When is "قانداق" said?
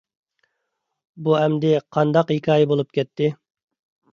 1.99-2.33